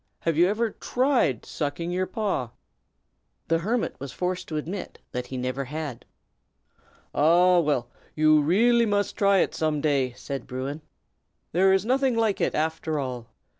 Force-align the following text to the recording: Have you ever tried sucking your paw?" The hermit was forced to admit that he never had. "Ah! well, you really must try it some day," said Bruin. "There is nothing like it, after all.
Have 0.21 0.35
you 0.35 0.47
ever 0.47 0.71
tried 0.71 1.45
sucking 1.45 1.91
your 1.91 2.07
paw?" 2.07 2.49
The 3.49 3.59
hermit 3.59 3.95
was 3.99 4.11
forced 4.11 4.47
to 4.47 4.57
admit 4.57 4.97
that 5.11 5.27
he 5.27 5.37
never 5.37 5.65
had. 5.65 6.05
"Ah! 7.13 7.59
well, 7.59 7.87
you 8.15 8.41
really 8.41 8.87
must 8.87 9.15
try 9.15 9.37
it 9.41 9.53
some 9.53 9.79
day," 9.79 10.13
said 10.13 10.47
Bruin. 10.47 10.81
"There 11.51 11.71
is 11.71 11.85
nothing 11.85 12.15
like 12.15 12.41
it, 12.41 12.55
after 12.55 12.97
all. 12.97 13.27